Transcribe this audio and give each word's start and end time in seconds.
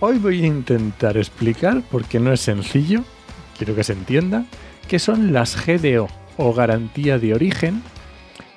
Hoy 0.00 0.18
voy 0.18 0.44
a 0.44 0.46
intentar 0.46 1.16
explicar, 1.16 1.82
porque 1.90 2.20
no 2.20 2.32
es 2.32 2.40
sencillo, 2.40 3.02
quiero 3.56 3.74
que 3.74 3.82
se 3.82 3.94
entienda, 3.94 4.44
qué 4.86 5.00
son 5.00 5.32
las 5.32 5.56
GDO 5.66 6.06
o 6.36 6.54
garantía 6.54 7.18
de 7.18 7.34
origen 7.34 7.82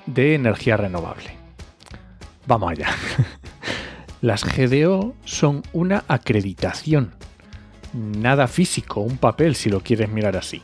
de 0.05 0.35
energía 0.35 0.77
renovable. 0.77 1.31
Vamos 2.45 2.71
allá. 2.71 2.89
Las 4.21 4.43
GDO 4.43 5.15
son 5.25 5.63
una 5.73 6.03
acreditación, 6.07 7.15
nada 7.91 8.47
físico, 8.47 9.01
un 9.01 9.17
papel 9.17 9.55
si 9.55 9.71
lo 9.71 9.81
quieres 9.81 10.09
mirar 10.09 10.37
así, 10.37 10.61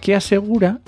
que 0.00 0.14
asegura 0.14 0.78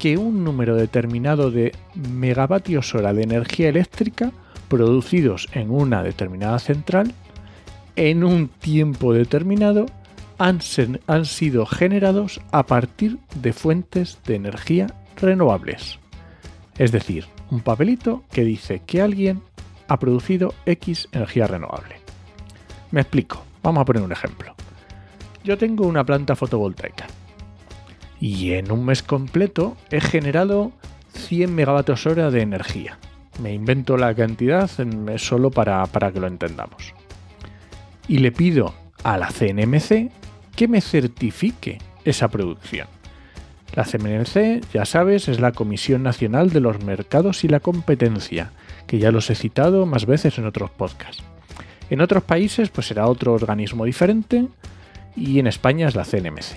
que 0.00 0.18
un 0.18 0.42
número 0.42 0.74
determinado 0.74 1.52
de 1.52 1.76
megavatios 1.94 2.92
hora 2.96 3.12
de 3.12 3.22
energía 3.22 3.68
eléctrica 3.68 4.32
producidos 4.68 5.48
en 5.52 5.70
una 5.70 6.02
determinada 6.02 6.58
central 6.58 7.14
en 7.96 8.24
un 8.24 8.48
tiempo 8.48 9.12
determinado 9.12 9.86
han, 10.38 10.60
sido 10.60 11.66
generados 11.66 12.40
a 12.50 12.66
partir 12.66 13.18
de 13.36 13.52
fuentes 13.52 14.18
de 14.26 14.34
energía 14.34 14.88
renovables. 15.16 15.98
Es 16.76 16.90
decir, 16.90 17.26
un 17.50 17.60
papelito 17.60 18.24
que 18.32 18.44
dice 18.44 18.82
que 18.84 19.00
alguien 19.00 19.42
ha 19.86 19.98
producido 19.98 20.54
X 20.66 21.08
energía 21.12 21.46
renovable. 21.46 21.96
Me 22.90 23.02
explico, 23.02 23.44
vamos 23.62 23.82
a 23.82 23.84
poner 23.84 24.02
un 24.02 24.12
ejemplo. 24.12 24.54
Yo 25.44 25.56
tengo 25.56 25.86
una 25.86 26.04
planta 26.04 26.34
fotovoltaica 26.34 27.06
y 28.18 28.52
en 28.52 28.72
un 28.72 28.84
mes 28.84 29.02
completo 29.02 29.76
he 29.90 30.00
generado 30.00 30.72
100 31.12 31.54
megavatios 31.54 32.06
hora 32.06 32.30
de 32.30 32.40
energía. 32.40 32.98
Me 33.40 33.52
invento 33.52 33.96
la 33.96 34.14
cantidad 34.14 34.70
solo 35.16 35.50
para, 35.50 35.84
para 35.86 36.12
que 36.12 36.20
lo 36.20 36.26
entendamos 36.26 36.94
y 38.08 38.18
le 38.18 38.32
pido 38.32 38.74
a 39.02 39.18
la 39.18 39.28
CNMC 39.28 40.10
que 40.54 40.68
me 40.68 40.80
certifique 40.80 41.78
esa 42.04 42.28
producción. 42.28 42.86
La 43.74 43.84
CNMC, 43.84 44.62
ya 44.72 44.84
sabes, 44.84 45.28
es 45.28 45.40
la 45.40 45.52
Comisión 45.52 46.02
Nacional 46.02 46.50
de 46.50 46.60
los 46.60 46.82
Mercados 46.84 47.42
y 47.42 47.48
la 47.48 47.60
Competencia, 47.60 48.52
que 48.86 48.98
ya 48.98 49.10
los 49.10 49.30
he 49.30 49.34
citado 49.34 49.84
más 49.84 50.06
veces 50.06 50.38
en 50.38 50.46
otros 50.46 50.70
podcasts. 50.70 51.24
En 51.90 52.00
otros 52.00 52.22
países 52.22 52.70
pues 52.70 52.86
será 52.86 53.06
otro 53.08 53.32
organismo 53.32 53.84
diferente 53.84 54.46
y 55.16 55.38
en 55.38 55.46
España 55.46 55.88
es 55.88 55.96
la 55.96 56.04
CNMC. 56.04 56.56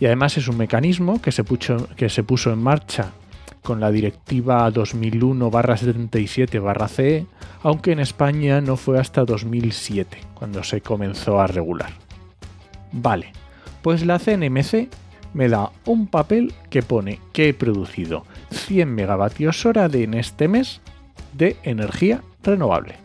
Y 0.00 0.06
además 0.06 0.36
es 0.38 0.48
un 0.48 0.56
mecanismo 0.56 1.20
que 1.22 1.30
se 1.30 1.44
puso, 1.44 1.88
que 1.96 2.08
se 2.08 2.24
puso 2.24 2.52
en 2.52 2.58
marcha 2.58 3.12
con 3.62 3.80
la 3.80 3.90
directiva 3.90 4.70
2001-77-CE, 4.70 7.26
aunque 7.62 7.92
en 7.92 8.00
España 8.00 8.60
no 8.60 8.76
fue 8.76 8.98
hasta 8.98 9.24
2007 9.24 10.18
cuando 10.34 10.64
se 10.64 10.80
comenzó 10.80 11.40
a 11.40 11.46
regular. 11.46 11.92
Vale, 12.92 13.32
pues 13.82 14.04
la 14.04 14.18
CNMC 14.18 14.88
me 15.32 15.48
da 15.48 15.70
un 15.86 16.08
papel 16.08 16.52
que 16.70 16.82
pone 16.82 17.20
que 17.32 17.50
he 17.50 17.54
producido 17.54 18.24
100 18.50 18.92
megavatios 18.94 19.64
hora 19.64 19.88
de 19.88 20.02
en 20.04 20.14
este 20.14 20.48
mes 20.48 20.80
de 21.32 21.56
energía 21.62 22.22
renovable. 22.42 22.96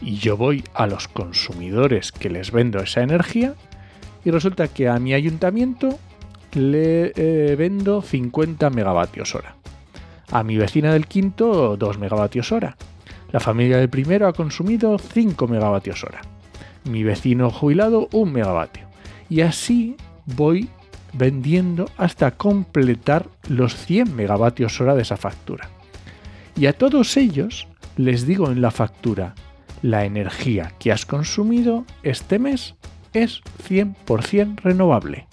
Y 0.00 0.16
yo 0.16 0.36
voy 0.36 0.64
a 0.74 0.86
los 0.86 1.08
consumidores 1.08 2.12
que 2.12 2.30
les 2.30 2.52
vendo 2.52 2.80
esa 2.80 3.02
energía 3.02 3.54
y 4.24 4.30
resulta 4.30 4.68
que 4.68 4.88
a 4.88 4.98
mi 4.98 5.14
ayuntamiento 5.14 5.98
le 6.56 7.12
eh, 7.14 7.54
vendo 7.54 8.00
50 8.00 8.70
megavatios 8.70 9.34
hora. 9.34 9.56
A 10.30 10.42
mi 10.42 10.56
vecina 10.56 10.92
del 10.92 11.06
quinto 11.06 11.76
2 11.76 11.98
megavatios 11.98 12.50
hora. 12.50 12.76
La 13.30 13.40
familia 13.40 13.76
del 13.76 13.90
primero 13.90 14.26
ha 14.26 14.32
consumido 14.32 14.98
5 14.98 15.46
megavatios 15.46 16.02
hora. 16.02 16.22
Mi 16.84 17.02
vecino 17.02 17.50
jubilado 17.50 18.08
1 18.12 18.32
megavatio. 18.32 18.86
Y 19.28 19.42
así 19.42 19.96
voy 20.24 20.68
vendiendo 21.12 21.90
hasta 21.98 22.30
completar 22.32 23.26
los 23.48 23.76
100 23.76 24.16
megavatios 24.16 24.80
hora 24.80 24.94
de 24.94 25.02
esa 25.02 25.18
factura. 25.18 25.68
Y 26.56 26.66
a 26.66 26.72
todos 26.72 27.18
ellos 27.18 27.68
les 27.96 28.26
digo 28.26 28.50
en 28.50 28.62
la 28.62 28.70
factura, 28.70 29.34
la 29.82 30.06
energía 30.06 30.72
que 30.78 30.90
has 30.90 31.04
consumido 31.04 31.84
este 32.02 32.38
mes 32.38 32.76
es 33.12 33.42
100% 33.68 34.62
renovable 34.62 35.26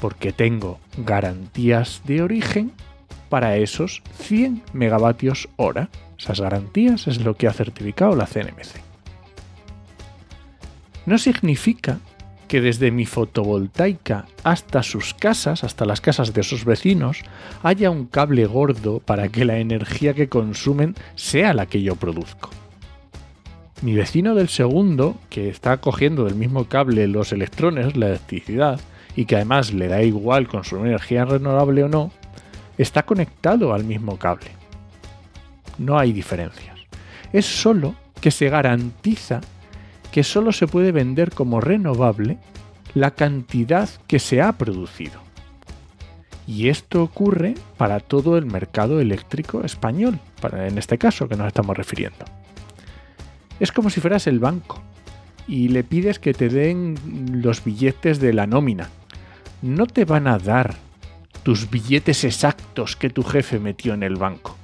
porque 0.00 0.32
tengo 0.32 0.78
garantías 0.98 2.02
de 2.04 2.22
origen 2.22 2.72
para 3.28 3.56
esos 3.56 4.02
100 4.18 4.62
megavatios 4.72 5.48
hora. 5.56 5.88
Esas 6.18 6.40
garantías 6.40 7.06
es 7.08 7.22
lo 7.22 7.36
que 7.36 7.46
ha 7.48 7.52
certificado 7.52 8.14
la 8.14 8.26
CNMC. 8.26 8.80
No 11.04 11.18
significa 11.18 11.98
que 12.48 12.60
desde 12.60 12.90
mi 12.90 13.06
fotovoltaica 13.06 14.26
hasta 14.44 14.82
sus 14.82 15.14
casas, 15.14 15.64
hasta 15.64 15.84
las 15.84 16.00
casas 16.00 16.32
de 16.32 16.42
sus 16.42 16.64
vecinos, 16.64 17.22
haya 17.62 17.90
un 17.90 18.06
cable 18.06 18.46
gordo 18.46 19.00
para 19.00 19.28
que 19.28 19.44
la 19.44 19.58
energía 19.58 20.14
que 20.14 20.28
consumen 20.28 20.94
sea 21.14 21.54
la 21.54 21.66
que 21.66 21.82
yo 21.82 21.96
produzco. 21.96 22.50
Mi 23.82 23.94
vecino 23.94 24.34
del 24.34 24.48
segundo, 24.48 25.16
que 25.28 25.48
está 25.48 25.76
cogiendo 25.78 26.24
del 26.24 26.34
mismo 26.34 26.64
cable 26.64 27.06
los 27.08 27.32
electrones, 27.32 27.96
la 27.96 28.08
electricidad, 28.08 28.80
y 29.16 29.24
que 29.24 29.36
además 29.36 29.72
le 29.72 29.88
da 29.88 30.02
igual 30.02 30.46
consumir 30.46 30.88
energía 30.88 31.24
renovable 31.24 31.82
o 31.82 31.88
no, 31.88 32.12
está 32.76 33.04
conectado 33.04 33.72
al 33.72 33.82
mismo 33.82 34.18
cable. 34.18 34.50
No 35.78 35.98
hay 35.98 36.12
diferencias. 36.12 36.78
Es 37.32 37.46
solo 37.46 37.94
que 38.20 38.30
se 38.30 38.50
garantiza 38.50 39.40
que 40.12 40.22
solo 40.22 40.52
se 40.52 40.66
puede 40.66 40.92
vender 40.92 41.32
como 41.32 41.60
renovable 41.60 42.38
la 42.94 43.12
cantidad 43.12 43.88
que 44.06 44.18
se 44.18 44.40
ha 44.40 44.52
producido. 44.52 45.20
Y 46.46 46.68
esto 46.68 47.02
ocurre 47.02 47.54
para 47.76 48.00
todo 48.00 48.38
el 48.38 48.46
mercado 48.46 49.00
eléctrico 49.00 49.64
español, 49.64 50.20
en 50.52 50.78
este 50.78 50.96
caso 50.96 51.28
que 51.28 51.36
nos 51.36 51.48
estamos 51.48 51.76
refiriendo. 51.76 52.24
Es 53.58 53.72
como 53.72 53.90
si 53.90 54.00
fueras 54.00 54.26
el 54.26 54.38
banco 54.38 54.80
y 55.48 55.68
le 55.68 55.82
pides 55.82 56.18
que 56.18 56.34
te 56.34 56.48
den 56.48 56.96
los 57.42 57.64
billetes 57.64 58.20
de 58.20 58.32
la 58.32 58.46
nómina 58.46 58.90
no 59.66 59.86
te 59.86 60.04
van 60.04 60.26
a 60.26 60.38
dar 60.38 60.74
tus 61.42 61.70
billetes 61.70 62.24
exactos 62.24 62.96
que 62.96 63.10
tu 63.10 63.22
jefe 63.22 63.58
metió 63.58 63.94
en 63.94 64.02
el 64.02 64.16
banco. 64.16 64.56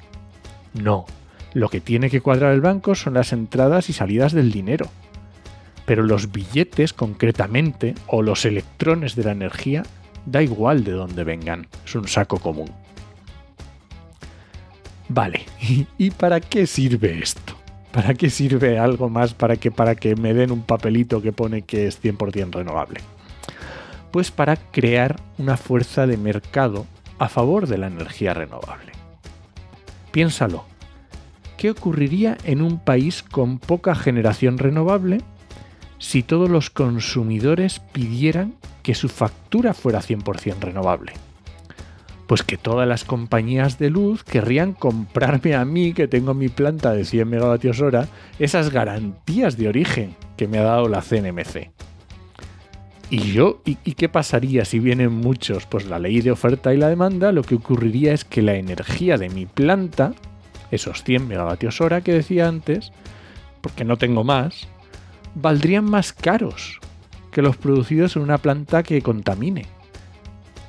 No, 0.75 1.07
lo 1.55 1.69
que 1.69 1.81
tiene 1.81 2.09
que 2.09 2.21
cuadrar 2.21 2.53
el 2.53 2.61
banco 2.61 2.95
son 2.95 3.15
las 3.15 3.33
entradas 3.33 3.91
y 3.91 3.93
salidas 3.93 4.33
del 4.33 4.51
dinero. 4.51 4.87
Pero 5.87 6.03
los 6.03 6.33
billetes 6.33 6.93
concretamente, 6.93 7.95
o 8.07 8.23
los 8.23 8.45
electrones 8.45 9.17
de 9.17 9.25
la 9.25 9.33
energía, 9.33 9.83
da 10.25 10.43
igual 10.43 10.85
de 10.85 10.93
dónde 10.93 11.25
vengan, 11.25 11.67
es 11.85 11.95
un 11.95 12.09
saco 12.09 12.39
común. 12.39 12.71
Vale, 15.09 15.43
¿y 15.99 16.11
para 16.11 16.41
qué 16.41 16.67
sirve 16.67 17.19
esto? 17.19 17.55
¿Para 17.93 18.15
qué 18.15 18.31
sirve 18.31 18.79
algo 18.79 19.11
más 19.11 19.35
para 19.35 19.57
que, 19.57 19.71
para 19.71 19.95
que 19.95 20.17
me 20.17 20.33
den 20.33 20.51
un 20.51 20.63
papelito 20.63 21.21
que 21.21 21.33
pone 21.33 21.63
que 21.63 21.87
es 21.87 22.03
100% 22.03 22.55
renovable? 22.55 23.01
Pues 24.13 24.31
para 24.31 24.57
crear 24.57 25.17
una 25.39 25.57
fuerza 25.57 26.07
de 26.07 26.17
mercado 26.17 26.87
a 27.19 27.29
favor 27.29 27.67
de 27.67 27.79
la 27.79 27.87
energía 27.87 28.35
renovable. 28.35 28.93
Piénsalo, 30.13 30.65
¿qué 31.57 31.71
ocurriría 31.71 32.37
en 32.45 32.61
un 32.61 32.79
país 32.79 33.23
con 33.23 33.59
poca 33.59 33.95
generación 33.95 34.59
renovable 34.59 35.23
si 35.99 36.23
todos 36.23 36.51
los 36.51 36.69
consumidores 36.69 37.81
pidieran 37.81 38.55
que 38.83 38.95
su 38.95 39.09
factura 39.09 39.73
fuera 39.73 40.01
100% 40.01 40.61
renovable? 40.61 41.13
Pues 42.27 42.43
que 42.43 42.57
todas 42.57 42.87
las 42.89 43.05
compañías 43.05 43.79
de 43.79 43.91
luz 43.91 44.25
querrían 44.25 44.75
comprarme 44.75 45.55
a 45.55 45.65
mí, 45.65 45.93
que 45.93 46.09
tengo 46.09 46.35
mi 46.35 46.49
planta 46.49 46.93
de 46.93 47.05
100 47.05 47.29
megavatios 47.29 47.81
hora, 47.81 48.09
esas 48.39 48.71
garantías 48.71 49.57
de 49.57 49.69
origen 49.69 50.17
que 50.37 50.49
me 50.49 50.59
ha 50.59 50.63
dado 50.63 50.89
la 50.89 51.03
CNMC. 51.03 51.71
¿Y 53.13 53.33
yo? 53.33 53.61
¿Y, 53.67 53.75
qué 53.75 54.09
pasaría 54.09 54.65
si 54.65 54.79
vienen 54.79 55.13
muchos? 55.13 55.67
Pues 55.67 55.85
la 55.85 55.99
ley 55.99 56.23
de 56.23 56.31
oferta 56.31 56.73
y 56.73 56.79
la 56.79 56.89
demanda, 56.89 57.31
lo 57.31 57.43
que 57.43 57.57
ocurriría 57.57 58.15
es 58.15 58.25
que 58.25 58.41
la 58.41 58.55
energía 58.55 59.19
de 59.19 59.29
mi 59.29 59.45
planta, 59.45 60.15
esos 60.71 61.05
100 61.05 61.29
megavatios 61.29 61.83
hora 61.83 62.01
que 62.01 62.15
decía 62.15 62.49
antes, 62.49 62.91
porque 63.61 63.85
no 63.85 63.99
tengo 63.99 64.25
más, 64.25 64.67
valdrían 65.35 65.85
más 65.85 66.15
caros 66.15 66.81
que 67.33 67.43
los 67.43 67.59
producidos 67.59 68.17
en 68.17 68.23
una 68.23 68.39
planta 68.39 68.83
que 68.83 69.03
contamine. 69.03 69.67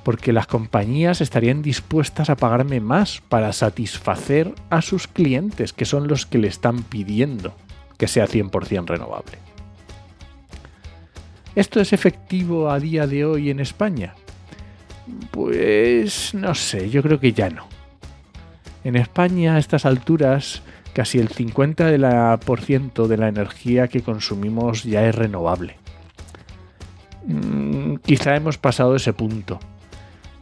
Porque 0.03 0.33
las 0.33 0.45
compañías 0.45 1.21
estarían 1.21 1.61
dispuestas 1.61 2.29
a 2.29 2.35
pagarme 2.35 2.81
más 2.81 3.21
para 3.29 3.53
satisfacer 3.53 4.53
a 4.69 4.81
sus 4.81 5.07
clientes, 5.07 5.71
que 5.71 5.85
son 5.85 6.09
los 6.09 6.25
que 6.25 6.39
le 6.39 6.49
están 6.49 6.83
pidiendo 6.83 7.53
que 7.97 8.09
sea 8.09 8.27
100% 8.27 8.85
renovable. 8.85 9.52
¿Esto 11.55 11.79
es 11.79 11.93
efectivo 11.93 12.69
a 12.69 12.79
día 12.79 13.05
de 13.05 13.25
hoy 13.25 13.49
en 13.49 13.59
España? 13.59 14.15
Pues 15.31 16.33
no 16.33 16.55
sé, 16.55 16.89
yo 16.89 17.03
creo 17.03 17.19
que 17.19 17.33
ya 17.33 17.49
no. 17.49 17.67
En 18.83 18.95
España 18.95 19.55
a 19.55 19.59
estas 19.59 19.85
alturas 19.85 20.63
casi 20.93 21.19
el 21.19 21.29
50% 21.29 21.85
de 21.85 21.97
la, 21.97 23.07
de 23.07 23.17
la 23.17 23.27
energía 23.27 23.87
que 23.87 24.01
consumimos 24.01 24.83
ya 24.83 25.07
es 25.07 25.15
renovable. 25.15 25.75
Mm, 27.25 27.95
quizá 27.97 28.35
hemos 28.35 28.57
pasado 28.57 28.95
ese 28.95 29.13
punto. 29.13 29.59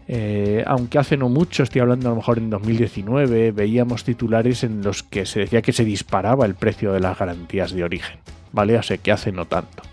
Eh, 0.08 0.63
aunque 0.68 1.00
hace 1.00 1.16
no 1.16 1.30
mucho, 1.30 1.63
estoy 1.63 1.81
hablando 1.81 2.08
a 2.08 2.12
lo 2.12 2.18
mejor 2.18 2.38
en 2.38 2.50
2019, 2.50 3.52
veíamos 3.52 4.04
titulares 4.04 4.63
en 4.63 4.81
los 4.81 5.04
que 5.04 5.25
se 5.25 5.42
decía 5.42 5.62
que 5.62 5.72
se 5.72 5.86
disparaba 5.86 6.46
el 6.46 6.56
precio 6.56 6.92
de 6.92 7.00
las 7.00 7.18
garantías 7.18 7.72
de 7.72 7.84
origen. 7.84 8.19
¿Vale? 8.52 8.78
O 8.78 8.81
que 9.02 9.12
hace 9.12 9.31
no 9.31 9.46
tanto. 9.46 9.91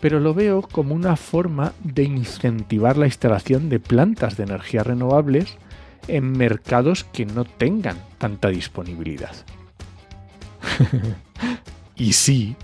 Pero 0.00 0.20
lo 0.20 0.34
veo 0.34 0.62
como 0.62 0.94
una 0.94 1.16
forma 1.16 1.72
de 1.82 2.04
incentivar 2.04 2.96
la 2.96 3.06
instalación 3.06 3.68
de 3.68 3.80
plantas 3.80 4.36
de 4.36 4.44
energías 4.44 4.86
renovables 4.86 5.56
en 6.06 6.32
mercados 6.32 7.04
que 7.04 7.26
no 7.26 7.44
tengan 7.44 7.98
tanta 8.18 8.48
disponibilidad. 8.48 9.34
y 11.96 12.12
sí, 12.12 12.56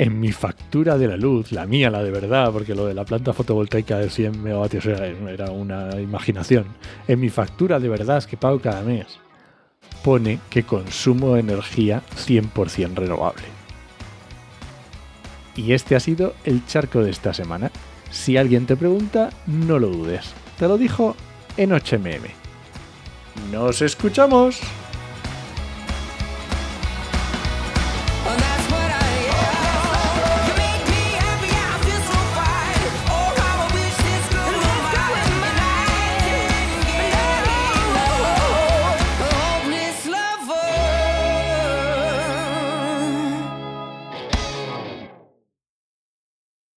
en 0.00 0.18
mi 0.18 0.32
factura 0.32 0.96
de 0.96 1.08
la 1.08 1.16
luz, 1.16 1.52
la 1.52 1.66
mía, 1.66 1.90
la 1.90 2.02
de 2.02 2.10
verdad, 2.10 2.50
porque 2.52 2.74
lo 2.74 2.86
de 2.86 2.94
la 2.94 3.04
planta 3.04 3.34
fotovoltaica 3.34 3.98
de 3.98 4.08
100 4.08 4.42
megavatios 4.42 4.86
era, 4.86 5.50
una 5.50 6.00
imaginación, 6.00 6.64
en 7.06 7.20
mi 7.20 7.28
factura 7.28 7.78
de 7.78 7.90
verdad 7.90 8.24
que 8.24 8.38
pago 8.38 8.60
cada 8.60 8.80
mes, 8.80 9.06
pone 10.02 10.40
que 10.48 10.62
consumo 10.62 11.36
energía 11.36 12.02
100% 12.16 12.94
renovable. 12.94 13.59
Y 15.56 15.72
este 15.72 15.96
ha 15.96 16.00
sido 16.00 16.34
el 16.44 16.64
charco 16.66 17.02
de 17.02 17.10
esta 17.10 17.34
semana. 17.34 17.70
Si 18.10 18.36
alguien 18.36 18.66
te 18.66 18.76
pregunta, 18.76 19.30
no 19.46 19.78
lo 19.78 19.88
dudes. 19.88 20.32
Te 20.58 20.68
lo 20.68 20.78
dijo 20.78 21.16
en 21.56 21.70
8mm. 21.70 22.20
¡Nos 23.52 23.82
escuchamos! 23.82 24.60